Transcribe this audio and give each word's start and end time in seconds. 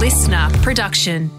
listener 0.00 0.48
production. 0.62 1.30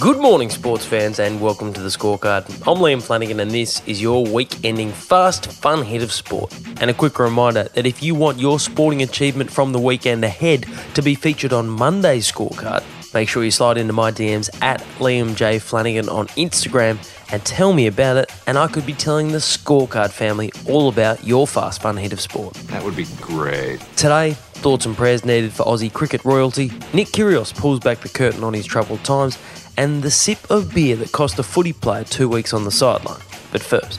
Good 0.00 0.18
morning, 0.18 0.50
sports 0.50 0.84
fans, 0.84 1.20
and 1.20 1.40
welcome 1.40 1.72
to 1.72 1.80
the 1.80 1.88
scorecard. 1.88 2.44
I'm 2.66 2.82
Liam 2.82 3.00
Flanagan, 3.00 3.38
and 3.38 3.48
this 3.48 3.80
is 3.86 4.02
your 4.02 4.26
week 4.26 4.64
ending 4.64 4.90
fast, 4.90 5.46
fun 5.46 5.84
hit 5.84 6.02
of 6.02 6.10
sport. 6.10 6.52
And 6.80 6.90
a 6.90 6.94
quick 6.94 7.20
reminder 7.20 7.68
that 7.74 7.86
if 7.86 8.02
you 8.02 8.16
want 8.16 8.40
your 8.40 8.58
sporting 8.58 9.02
achievement 9.02 9.52
from 9.52 9.70
the 9.70 9.78
weekend 9.78 10.24
ahead 10.24 10.66
to 10.94 11.02
be 11.02 11.14
featured 11.14 11.52
on 11.52 11.68
Monday's 11.68 12.30
scorecard, 12.30 12.82
make 13.14 13.28
sure 13.28 13.44
you 13.44 13.52
slide 13.52 13.78
into 13.78 13.92
my 13.92 14.10
DMs 14.10 14.50
at 14.60 14.80
Liam 14.98 15.36
J. 15.36 15.60
Flanagan 15.60 16.08
on 16.08 16.26
Instagram 16.30 16.98
and 17.32 17.44
tell 17.44 17.72
me 17.72 17.86
about 17.86 18.16
it, 18.16 18.32
and 18.48 18.58
I 18.58 18.66
could 18.66 18.84
be 18.84 18.94
telling 18.94 19.28
the 19.28 19.38
scorecard 19.38 20.10
family 20.10 20.50
all 20.68 20.88
about 20.88 21.24
your 21.24 21.46
fast, 21.46 21.82
fun 21.82 21.96
hit 21.96 22.12
of 22.12 22.20
sport. 22.20 22.54
That 22.66 22.82
would 22.82 22.96
be 22.96 23.06
great. 23.20 23.78
Today, 23.94 24.36
thoughts 24.62 24.86
and 24.86 24.96
prayers 24.96 25.24
needed 25.24 25.52
for 25.52 25.64
Aussie 25.64 25.92
cricket 25.92 26.24
royalty. 26.24 26.70
Nick 26.94 27.08
Kyrgios 27.08 27.52
pulls 27.54 27.80
back 27.80 27.98
the 27.98 28.08
curtain 28.08 28.44
on 28.44 28.54
his 28.54 28.64
troubled 28.64 29.02
times, 29.04 29.36
and 29.76 30.02
the 30.02 30.10
sip 30.10 30.38
of 30.50 30.72
beer 30.72 30.94
that 30.96 31.10
cost 31.12 31.38
a 31.38 31.42
footy 31.42 31.72
player 31.72 32.04
two 32.04 32.28
weeks 32.28 32.52
on 32.54 32.62
the 32.64 32.70
sideline. 32.70 33.20
But 33.50 33.60
first, 33.62 33.98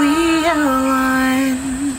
We 0.00 0.46
are 0.46 0.86
one, 0.86 1.98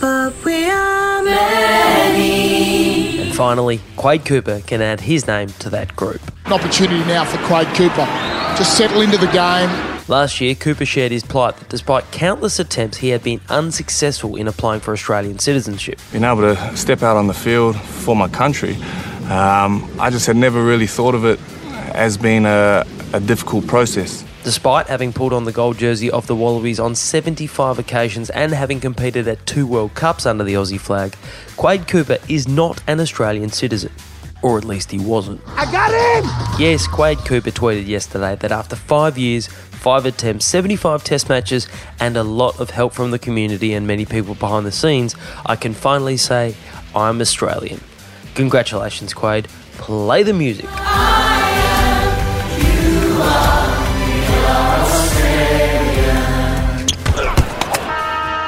but 0.00 0.32
we 0.44 0.70
are 0.70 1.22
many. 1.24 3.20
and 3.22 3.34
finally, 3.34 3.80
Quade 3.96 4.24
Cooper 4.24 4.60
can 4.60 4.80
add 4.80 5.00
his 5.00 5.26
name 5.26 5.48
to 5.58 5.68
that 5.70 5.94
group. 5.96 6.20
An 6.46 6.52
opportunity 6.52 7.04
now 7.06 7.24
for 7.24 7.38
Quade 7.46 7.66
Cooper 7.74 8.06
to 8.56 8.64
settle 8.64 9.00
into 9.00 9.18
the 9.18 9.26
game. 9.32 9.95
Last 10.08 10.40
year, 10.40 10.54
Cooper 10.54 10.84
shared 10.84 11.10
his 11.10 11.24
plight 11.24 11.56
that 11.56 11.68
despite 11.68 12.12
countless 12.12 12.60
attempts, 12.60 12.98
he 12.98 13.08
had 13.08 13.24
been 13.24 13.40
unsuccessful 13.48 14.36
in 14.36 14.46
applying 14.46 14.80
for 14.80 14.92
Australian 14.92 15.40
citizenship. 15.40 15.98
being 16.12 16.22
able 16.22 16.42
to 16.42 16.76
step 16.76 17.02
out 17.02 17.16
on 17.16 17.26
the 17.26 17.34
field 17.34 17.76
for 17.76 18.14
my 18.14 18.28
country, 18.28 18.76
um, 19.28 19.90
I 19.98 20.10
just 20.10 20.28
had 20.28 20.36
never 20.36 20.62
really 20.62 20.86
thought 20.86 21.16
of 21.16 21.24
it 21.24 21.40
as 21.92 22.16
being 22.16 22.46
a, 22.46 22.84
a 23.12 23.18
difficult 23.18 23.66
process. 23.66 24.24
Despite 24.44 24.86
having 24.86 25.12
pulled 25.12 25.32
on 25.32 25.42
the 25.42 25.50
gold 25.50 25.76
jersey 25.76 26.08
of 26.08 26.28
the 26.28 26.36
Wallabies 26.36 26.78
on 26.78 26.94
75 26.94 27.80
occasions 27.80 28.30
and 28.30 28.52
having 28.52 28.78
competed 28.78 29.26
at 29.26 29.44
two 29.44 29.66
World 29.66 29.94
Cups 29.94 30.24
under 30.24 30.44
the 30.44 30.54
Aussie 30.54 30.78
flag, 30.78 31.16
Quade 31.56 31.88
Cooper 31.88 32.18
is 32.28 32.46
not 32.46 32.80
an 32.86 33.00
Australian 33.00 33.50
citizen. 33.50 33.90
Or 34.42 34.58
at 34.58 34.64
least 34.64 34.90
he 34.90 34.98
wasn't. 34.98 35.40
I 35.48 35.64
got 35.70 35.90
him! 35.90 36.60
Yes, 36.60 36.86
Quade 36.86 37.18
Cooper 37.18 37.50
tweeted 37.50 37.86
yesterday 37.86 38.36
that 38.36 38.52
after 38.52 38.76
five 38.76 39.18
years, 39.18 39.46
five 39.46 40.06
attempts, 40.06 40.46
75 40.46 41.02
test 41.04 41.28
matches, 41.28 41.68
and 42.00 42.16
a 42.16 42.22
lot 42.22 42.60
of 42.60 42.70
help 42.70 42.92
from 42.92 43.10
the 43.10 43.18
community 43.18 43.72
and 43.72 43.86
many 43.86 44.04
people 44.04 44.34
behind 44.34 44.66
the 44.66 44.72
scenes, 44.72 45.14
I 45.44 45.56
can 45.56 45.74
finally 45.74 46.16
say 46.16 46.54
I'm 46.94 47.20
Australian. 47.20 47.80
Congratulations, 48.34 49.14
Quade. 49.14 49.48
Play 49.78 50.22
the 50.22 50.32
music. 50.32 50.66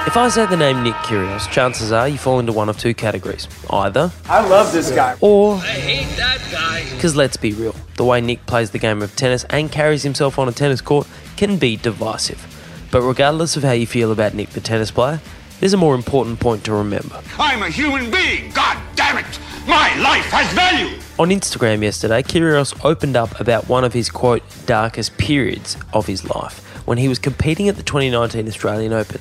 If 0.08 0.16
I 0.16 0.30
say 0.30 0.46
the 0.46 0.56
name 0.56 0.84
Nick 0.84 0.94
Kyrgios, 0.94 1.50
chances 1.50 1.92
are 1.92 2.08
you 2.08 2.16
fall 2.16 2.38
into 2.38 2.50
one 2.50 2.70
of 2.70 2.78
two 2.78 2.94
categories. 2.94 3.46
Either 3.68 4.10
I 4.24 4.40
love 4.48 4.72
this 4.72 4.90
guy. 4.90 5.18
or 5.20 5.56
I 5.56 5.66
hate 5.66 6.16
that 6.16 6.40
guy. 6.50 6.90
because 6.94 7.14
let's 7.14 7.36
be 7.36 7.52
real, 7.52 7.74
the 7.98 8.06
way 8.06 8.22
Nick 8.22 8.46
plays 8.46 8.70
the 8.70 8.78
game 8.78 9.02
of 9.02 9.14
tennis 9.16 9.44
and 9.50 9.70
carries 9.70 10.04
himself 10.04 10.38
on 10.38 10.48
a 10.48 10.52
tennis 10.52 10.80
court 10.80 11.06
can 11.36 11.58
be 11.58 11.76
divisive. 11.76 12.42
But 12.90 13.02
regardless 13.02 13.58
of 13.58 13.64
how 13.64 13.72
you 13.72 13.86
feel 13.86 14.10
about 14.10 14.32
Nick 14.32 14.48
the 14.48 14.62
tennis 14.62 14.90
player, 14.90 15.20
there's 15.60 15.74
a 15.74 15.76
more 15.76 15.94
important 15.94 16.40
point 16.40 16.64
to 16.64 16.72
remember. 16.72 17.20
I'm 17.38 17.62
a 17.62 17.68
human 17.68 18.10
being. 18.10 18.50
God 18.52 18.78
damn 18.96 19.18
it. 19.18 19.38
My 19.66 19.94
life 20.00 20.24
has 20.30 20.50
value. 20.54 20.98
On 21.18 21.28
Instagram 21.28 21.82
yesterday, 21.82 22.22
Kyrgios 22.22 22.82
opened 22.82 23.14
up 23.14 23.38
about 23.38 23.68
one 23.68 23.84
of 23.84 23.92
his 23.92 24.08
quote 24.08 24.42
darkest 24.64 25.18
periods 25.18 25.76
of 25.92 26.06
his 26.06 26.24
life 26.34 26.64
when 26.86 26.96
he 26.96 27.08
was 27.08 27.18
competing 27.18 27.68
at 27.68 27.76
the 27.76 27.82
2019 27.82 28.48
Australian 28.48 28.94
Open. 28.94 29.20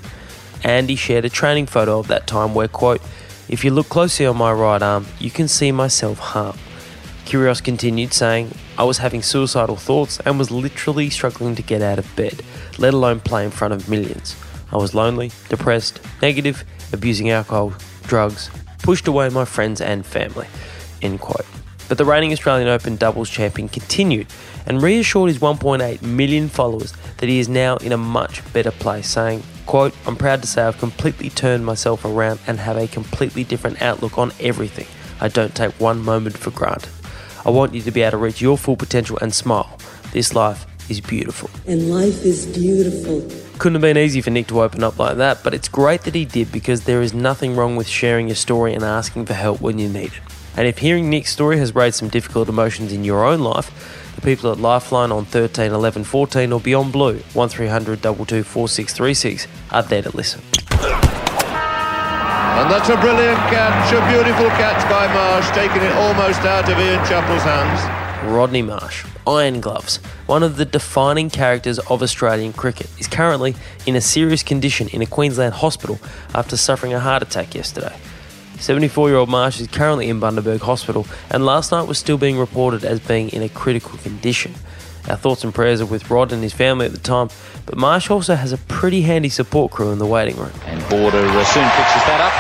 And 0.64 0.90
he 0.90 0.96
shared 0.96 1.26
a 1.26 1.30
training 1.30 1.68
photo 1.68 2.00
of 2.00 2.08
that 2.08 2.28
time 2.28 2.54
where 2.54 2.68
quote, 2.68 3.02
if 3.50 3.64
you 3.64 3.72
look 3.72 3.88
closely 3.90 4.26
on 4.26 4.38
my 4.38 4.52
right 4.52 4.82
arm, 4.82 5.06
you 5.20 5.32
can 5.32 5.48
see 5.48 5.72
myself 5.72 6.20
harm. 6.20 6.58
Kyrgios 7.26 7.64
continued 7.64 8.14
saying, 8.14 8.52
I 8.78 8.84
was 8.84 9.00
having 9.00 9.22
suicidal 9.22 9.76
thoughts 9.76 10.20
and 10.22 10.40
was 10.40 10.52
literally 10.52 11.10
struggling 11.10 11.56
to 11.56 11.62
get 11.62 11.82
out 11.82 12.00
of 12.00 12.16
bed, 12.16 12.42
let 12.78 12.94
alone 12.94 13.20
play 13.20 13.44
in 13.44 13.52
front 13.52 13.74
of 13.74 13.90
millions. 13.90 14.36
I 14.72 14.78
was 14.78 14.94
lonely, 14.94 15.32
depressed, 15.50 16.00
negative, 16.22 16.64
abusing 16.94 17.30
alcohol, 17.30 17.74
drugs, 18.04 18.50
pushed 18.80 19.08
away 19.08 19.30
my 19.30 19.46
friends 19.46 19.82
and 19.82 20.06
family. 20.06 20.48
End 21.02 21.20
quote. 21.20 21.46
But 21.90 21.98
the 21.98 22.06
reigning 22.06 22.34
Australian 22.34 22.68
Open 22.68 22.98
doubles 22.98 23.30
champion 23.30 23.70
continued 23.70 24.28
and 24.66 24.82
reassured 24.82 25.30
his 25.30 25.40
1.8 25.40 26.02
million 26.02 26.50
followers 26.50 26.94
that 27.18 27.30
he 27.30 27.40
is 27.40 27.48
now 27.48 27.78
in 27.78 27.94
a 27.94 27.98
much 27.98 28.42
better 28.52 28.72
place, 28.72 29.10
saying, 29.10 29.44
quote, 29.68 29.94
I'm 30.08 30.16
proud 30.16 30.42
to 30.42 30.48
say 30.48 30.64
I've 30.64 30.80
completely 30.80 31.30
turned 31.30 31.66
myself 31.66 32.06
around 32.06 32.40
and 32.48 32.58
have 32.60 32.78
a 32.78 32.88
completely 32.88 33.44
different 33.44 33.82
outlook 33.82 34.18
on 34.18 34.32
everything. 34.40 34.88
I 35.22 35.28
don't 35.28 35.54
take 35.54 35.74
one 35.74 36.00
moment 36.00 36.38
for 36.38 36.52
granted. 36.52 36.92
I 37.46 37.52
want 37.52 37.74
you 37.74 37.82
to 37.82 37.92
be 37.92 38.02
able 38.02 38.12
to 38.12 38.18
reach 38.18 38.42
your 38.42 38.58
full 38.58 38.76
potential 38.76 39.18
and 39.22 39.34
smile. 39.34 39.78
This 40.12 40.34
life 40.34 40.66
is 40.90 41.02
beautiful. 41.02 41.50
And 41.68 41.92
life 41.92 42.24
is 42.24 42.46
beautiful. 42.46 43.22
Couldn't 43.60 43.76
have 43.76 43.82
been 43.82 43.98
easy 43.98 44.22
for 44.22 44.30
Nick 44.30 44.48
to 44.48 44.62
open 44.62 44.84
up 44.84 44.98
like 44.98 45.18
that, 45.18 45.44
but 45.44 45.54
it's 45.54 45.68
great 45.68 46.02
that 46.02 46.16
he 46.16 46.26
did 46.26 46.52
because 46.52 46.86
there 46.86 47.02
is 47.02 47.14
nothing 47.14 47.56
wrong 47.56 47.76
with 47.76 47.88
sharing 47.88 48.28
your 48.28 48.36
story 48.36 48.74
and 48.74 48.84
asking 48.84 49.26
for 49.26 49.34
help 49.34 49.62
when 49.62 49.80
you 49.80 49.90
need 49.90 50.14
it. 50.14 50.22
And 50.56 50.68
if 50.68 50.80
hearing 50.80 51.10
Nick's 51.10 51.32
story 51.32 51.58
has 51.60 51.76
raised 51.76 51.98
some 51.98 52.10
difficult 52.10 52.50
emotions 52.50 52.92
in 52.92 53.04
your 53.04 53.26
own 53.26 53.42
life, 53.42 54.07
the 54.18 54.22
people 54.22 54.52
at 54.52 54.58
Lifeline 54.58 55.12
on 55.12 55.26
13 55.26 55.72
11 55.72 56.04
14 56.04 56.52
or 56.52 56.60
Beyond 56.60 56.92
Blue 56.92 57.18
1300 57.34 58.02
22 58.02 58.44
4636 58.44 59.48
are 59.72 59.84
there 59.84 60.02
to 60.02 60.16
listen. 60.18 60.42
And 62.58 62.72
that's 62.72 62.90
a 62.90 62.98
brilliant 62.98 63.38
catch, 63.54 63.94
a 63.94 64.02
beautiful 64.12 64.50
catch 64.58 64.82
by 64.90 65.06
Marsh, 65.14 65.48
taking 65.52 65.84
it 65.84 65.94
almost 65.94 66.42
out 66.42 66.68
of 66.68 66.80
Ian 66.80 67.06
Chappell's 67.06 67.44
hands. 67.44 68.34
Rodney 68.34 68.64
Marsh, 68.64 69.06
Iron 69.28 69.62
Gloves, 69.62 69.98
one 70.26 70.42
of 70.42 70.58
the 70.58 70.66
defining 70.66 71.30
characters 71.30 71.78
of 71.78 72.02
Australian 72.02 72.54
cricket, 72.54 72.90
is 73.00 73.08
currently 73.08 73.56
in 73.86 73.96
a 73.96 74.02
serious 74.02 74.42
condition 74.42 74.88
in 74.88 75.04
a 75.04 75.06
Queensland 75.06 75.54
hospital 75.54 76.00
after 76.34 76.58
suffering 76.58 76.96
a 76.96 77.00
heart 77.00 77.22
attack 77.22 77.54
yesterday. 77.54 77.96
74 78.60 79.10
year 79.10 79.18
old 79.18 79.30
Marsh 79.30 79.62
is 79.62 79.68
currently 79.68 80.10
in 80.10 80.20
Bundaberg 80.20 80.62
Hospital 80.62 81.06
and 81.30 81.46
last 81.46 81.72
night 81.72 81.88
was 81.88 81.98
still 81.98 82.18
being 82.18 82.38
reported 82.38 82.84
as 82.84 83.00
being 83.00 83.30
in 83.30 83.42
a 83.42 83.50
critical 83.50 83.98
condition. 84.00 84.54
Our 85.10 85.16
thoughts 85.16 85.44
and 85.44 85.54
prayers 85.54 85.80
are 85.80 85.86
with 85.86 86.10
Rod 86.10 86.34
and 86.34 86.44
his 86.44 86.54
family 86.54 86.86
at 86.86 86.92
the 86.92 86.98
time, 86.98 87.30
but 87.66 87.78
Marsh 87.78 88.10
also 88.10 88.36
has 88.36 88.52
a 88.52 88.58
pretty 88.58 89.02
handy 89.02 89.30
support 89.30 89.72
crew 89.72 89.92
in 89.92 90.00
the 90.00 90.06
waiting 90.06 90.36
room. 90.36 90.52
And 90.66 90.82
Border 90.90 91.22
soon 91.22 91.70
fixes 91.80 92.04
that 92.10 92.20
up. 92.20 92.36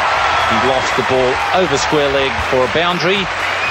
He 0.52 0.68
lost 0.68 0.96
the 0.96 1.06
ball 1.08 1.62
over 1.62 1.78
square 1.78 2.12
leg 2.12 2.32
for 2.50 2.64
a 2.64 2.74
boundary, 2.74 3.24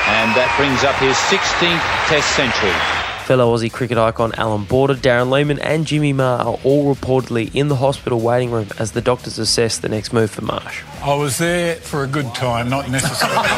and 0.09 0.33
that 0.33 0.49
brings 0.57 0.84
up 0.84 0.97
his 0.97 1.17
16th 1.28 1.84
Test 2.09 2.37
century. 2.37 2.96
Fellow 3.26 3.56
Aussie 3.56 3.72
cricket 3.72 3.98
icon 3.98 4.32
Allan 4.37 4.62
Border, 4.62 4.94
Darren 4.94 5.31
Lehmann, 5.31 5.59
and 5.59 5.84
Jimmy 5.84 6.12
Maher 6.12 6.44
are 6.44 6.59
all 6.62 6.94
reportedly 6.94 7.53
in 7.56 7.66
the 7.66 7.75
hospital 7.75 8.20
waiting 8.20 8.53
room 8.53 8.69
as 8.78 8.92
the 8.92 9.00
doctors 9.00 9.37
assess 9.41 9.78
the 9.78 9.88
next 9.88 10.12
move 10.12 10.31
for 10.31 10.42
Marsh. 10.42 10.84
I 11.03 11.12
was 11.12 11.36
there 11.38 11.75
for 11.75 12.04
a 12.04 12.06
good 12.06 12.32
time, 12.36 12.69
not 12.69 12.88
necessarily. 12.88 13.48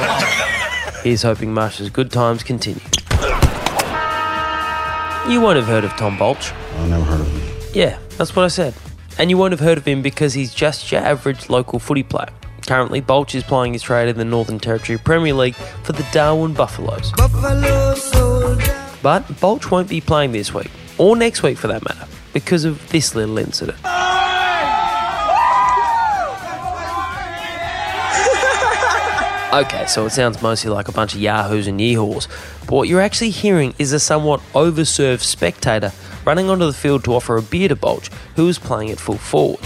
Here's 1.02 1.20
hoping 1.20 1.52
Marsh's 1.52 1.90
good 1.90 2.10
times 2.10 2.42
continue. 2.42 2.80
You 5.28 5.42
won't 5.42 5.56
have 5.56 5.66
heard 5.66 5.84
of 5.84 5.90
Tom 5.98 6.16
Bolch. 6.16 6.50
I 6.50 6.88
never 6.88 7.04
heard 7.04 7.20
of 7.20 7.28
him. 7.30 7.70
Yeah, 7.74 7.98
that's 8.16 8.34
what 8.34 8.46
I 8.46 8.48
said. 8.48 8.72
And 9.18 9.28
you 9.28 9.36
won't 9.36 9.52
have 9.52 9.60
heard 9.60 9.76
of 9.76 9.84
him 9.84 10.00
because 10.00 10.32
he's 10.32 10.54
just 10.54 10.90
your 10.90 11.02
average 11.02 11.50
local 11.50 11.78
footy 11.78 12.04
player. 12.04 12.30
Currently, 12.66 13.02
Bolch 13.02 13.34
is 13.34 13.42
playing 13.42 13.74
his 13.74 13.82
trade 13.82 14.08
in 14.08 14.16
the 14.16 14.25
Northern 14.25 14.58
Territory 14.58 14.98
Premier 14.98 15.34
League 15.34 15.56
for 15.82 15.93
the 15.93 16.06
Darwin 16.10 16.54
Buffaloes. 16.54 17.12
But 19.02 19.40
Bolch 19.40 19.70
won't 19.70 19.88
be 19.88 20.00
playing 20.00 20.32
this 20.32 20.52
week, 20.52 20.70
or 20.98 21.16
next 21.16 21.42
week 21.42 21.58
for 21.58 21.68
that 21.68 21.84
matter, 21.84 22.06
because 22.32 22.64
of 22.64 22.88
this 22.90 23.14
little 23.14 23.38
incident. 23.38 23.78
Okay, 29.50 29.86
so 29.86 30.04
it 30.04 30.10
sounds 30.10 30.42
mostly 30.42 30.70
like 30.70 30.88
a 30.88 30.92
bunch 30.92 31.14
of 31.14 31.22
yahoos 31.22 31.66
and 31.66 31.80
yeehaws, 31.80 32.28
but 32.66 32.72
what 32.72 32.86
you're 32.86 33.00
actually 33.00 33.30
hearing 33.30 33.74
is 33.78 33.94
a 33.94 33.98
somewhat 33.98 34.40
overserved 34.52 35.22
spectator 35.22 35.90
running 36.26 36.50
onto 36.50 36.66
the 36.66 36.74
field 36.74 37.02
to 37.04 37.14
offer 37.14 37.38
a 37.38 37.42
beer 37.42 37.68
to 37.68 37.74
Bolch, 37.74 38.10
who 38.36 38.46
is 38.46 38.58
playing 38.58 38.90
at 38.90 39.00
full 39.00 39.16
forward. 39.16 39.60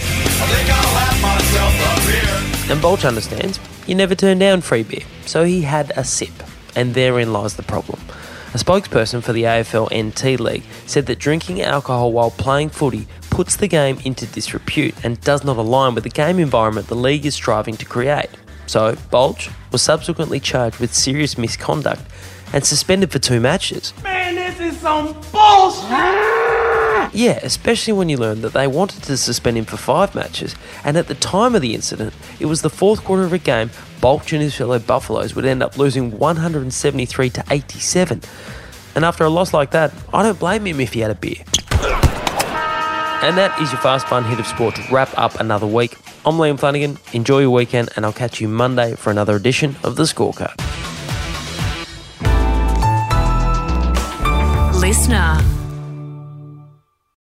And 2.71 2.81
Bolch 2.81 3.03
understands 3.03 3.59
you 3.85 3.93
never 3.95 4.15
turn 4.15 4.39
down 4.39 4.61
free 4.61 4.83
beer, 4.83 5.03
so 5.25 5.43
he 5.43 5.63
had 5.63 5.91
a 5.97 6.05
sip, 6.05 6.31
and 6.77 6.93
therein 6.93 7.33
lies 7.33 7.57
the 7.57 7.63
problem. 7.63 7.99
A 8.53 8.57
spokesperson 8.57 9.23
for 9.23 9.33
the 9.33 9.45
AFL 9.45 9.89
NT 9.91 10.39
League 10.39 10.63
said 10.85 11.07
that 11.07 11.17
drinking 11.17 11.63
alcohol 11.63 12.11
while 12.11 12.29
playing 12.29 12.69
footy 12.69 13.07
puts 13.31 13.55
the 13.55 13.67
game 13.67 13.97
into 14.05 14.27
disrepute 14.27 14.93
and 15.03 15.19
does 15.21 15.43
not 15.43 15.57
align 15.57 15.95
with 15.95 16.03
the 16.03 16.11
game 16.11 16.37
environment 16.37 16.85
the 16.85 16.95
league 16.95 17.25
is 17.25 17.33
striving 17.33 17.75
to 17.77 17.85
create. 17.85 18.29
So, 18.67 18.95
Bolch 19.09 19.49
was 19.71 19.81
subsequently 19.81 20.39
charged 20.39 20.77
with 20.77 20.93
serious 20.93 21.35
misconduct 21.35 22.03
and 22.53 22.63
suspended 22.63 23.11
for 23.11 23.17
two 23.17 23.39
matches. 23.39 23.91
Man, 24.03 24.35
this 24.35 24.59
is 24.59 24.79
some 24.79 25.13
bullshit! 25.31 26.62
Yeah, 27.13 27.39
especially 27.43 27.93
when 27.93 28.09
you 28.09 28.17
learn 28.17 28.41
that 28.41 28.53
they 28.53 28.65
wanted 28.65 29.03
to 29.03 29.17
suspend 29.17 29.57
him 29.57 29.65
for 29.65 29.77
five 29.77 30.15
matches, 30.15 30.55
and 30.83 30.97
at 30.97 31.07
the 31.07 31.13
time 31.13 31.53
of 31.53 31.61
the 31.61 31.75
incident, 31.75 32.11
it 32.39 32.47
was 32.47 32.63
the 32.63 32.71
fourth 32.71 33.03
quarter 33.03 33.23
of 33.23 33.31
a 33.31 33.37
game. 33.37 33.69
Bolch 34.01 34.33
and 34.33 34.41
his 34.41 34.55
fellow 34.55 34.79
Buffaloes 34.79 35.35
would 35.35 35.45
end 35.45 35.61
up 35.61 35.77
losing 35.77 36.17
173 36.17 37.29
to 37.29 37.43
87. 37.51 38.21
And 38.95 39.05
after 39.05 39.23
a 39.23 39.29
loss 39.29 39.53
like 39.53 39.71
that, 39.71 39.93
I 40.11 40.23
don't 40.23 40.39
blame 40.39 40.65
him 40.65 40.79
if 40.79 40.93
he 40.93 41.01
had 41.01 41.11
a 41.11 41.15
beer. 41.15 41.43
And 43.21 43.37
that 43.37 43.57
is 43.61 43.71
your 43.71 43.79
fast 43.79 44.07
fun 44.07 44.25
hit 44.25 44.39
of 44.39 44.47
sport 44.47 44.75
to 44.75 44.83
wrap 44.91 45.17
up 45.17 45.39
another 45.39 45.67
week. 45.67 45.95
I'm 46.25 46.35
Liam 46.35 46.59
Flanagan. 46.59 46.97
Enjoy 47.13 47.39
your 47.39 47.51
weekend, 47.51 47.89
and 47.95 48.05
I'll 48.05 48.11
catch 48.11 48.41
you 48.41 48.47
Monday 48.47 48.95
for 48.95 49.11
another 49.11 49.35
edition 49.35 49.75
of 49.83 49.95
the 49.95 50.03
Scorecard. 50.03 50.59
Listener. 54.81 55.52